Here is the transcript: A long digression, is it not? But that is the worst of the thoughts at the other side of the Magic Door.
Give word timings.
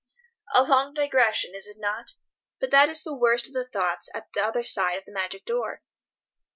A 0.55 0.63
long 0.63 0.95
digression, 0.95 1.53
is 1.53 1.67
it 1.67 1.77
not? 1.77 2.13
But 2.59 2.71
that 2.71 2.89
is 2.89 3.03
the 3.03 3.13
worst 3.13 3.45
of 3.45 3.53
the 3.53 3.67
thoughts 3.67 4.09
at 4.15 4.29
the 4.33 4.41
other 4.41 4.63
side 4.63 4.97
of 4.97 5.05
the 5.05 5.11
Magic 5.11 5.45
Door. 5.45 5.83